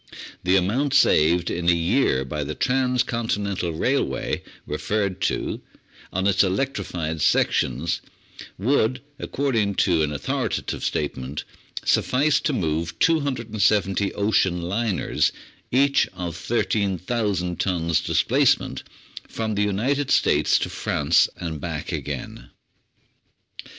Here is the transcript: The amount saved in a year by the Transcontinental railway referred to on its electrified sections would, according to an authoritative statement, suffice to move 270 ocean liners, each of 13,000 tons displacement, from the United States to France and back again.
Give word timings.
The 0.41 0.55
amount 0.55 0.95
saved 0.95 1.51
in 1.51 1.69
a 1.69 1.73
year 1.75 2.25
by 2.25 2.43
the 2.43 2.55
Transcontinental 2.55 3.71
railway 3.73 4.41
referred 4.65 5.21
to 5.29 5.61
on 6.11 6.25
its 6.25 6.43
electrified 6.43 7.21
sections 7.21 8.01
would, 8.57 8.99
according 9.19 9.75
to 9.75 10.01
an 10.01 10.11
authoritative 10.11 10.83
statement, 10.83 11.43
suffice 11.85 12.39
to 12.39 12.51
move 12.51 12.97
270 12.97 14.11
ocean 14.15 14.63
liners, 14.63 15.31
each 15.69 16.07
of 16.15 16.35
13,000 16.35 17.59
tons 17.59 18.01
displacement, 18.01 18.81
from 19.29 19.53
the 19.53 19.61
United 19.61 20.09
States 20.09 20.57
to 20.57 20.69
France 20.71 21.29
and 21.37 21.61
back 21.61 21.91
again. 21.91 22.49